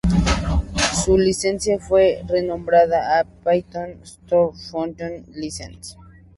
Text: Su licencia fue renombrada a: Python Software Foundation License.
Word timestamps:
Su 1.05 1.15
licencia 1.15 1.77
fue 1.77 2.23
renombrada 2.27 3.19
a: 3.19 3.23
Python 3.23 3.99
Software 4.03 4.55
Foundation 4.71 5.25
License. 5.35 5.95